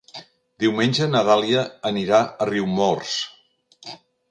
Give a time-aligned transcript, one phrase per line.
[0.63, 3.15] Diumenge na Dàlia anirà a Riumors.